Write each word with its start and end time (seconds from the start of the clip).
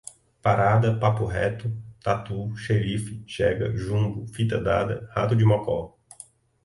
parada, 0.41 0.89
papo 0.97 1.25
reto, 1.25 1.69
tatu, 2.03 2.55
xerife, 2.57 3.21
jega, 3.27 3.71
jumbo, 3.77 4.25
fita 4.33 4.59
dada, 4.59 5.07
rato 5.13 5.35
de 5.35 5.45
mocó 5.45 5.95